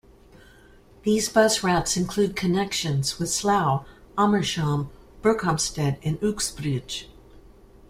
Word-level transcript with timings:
These 1.03 1.29
bus 1.29 1.61
routes 1.61 1.95
include 1.95 2.35
connections 2.35 3.19
with 3.19 3.29
Slough, 3.29 3.85
Amersham, 4.17 4.89
Berkhamsted 5.21 5.99
and 6.01 6.17
Uxbridge. 6.23 7.07